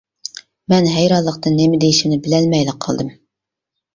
مەن 0.71 0.87
ھەيرانلىقتىن 0.93 1.59
نېمە 1.59 1.79
دېيىشىمنى 1.83 2.19
بىلەلمەيلا 2.27 2.75
قالدىم! 2.87 3.15